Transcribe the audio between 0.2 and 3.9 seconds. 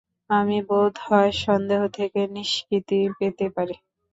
আমি বোধ হয় সন্দেহ থেকে নিষ্কৃতি পেতে পারি।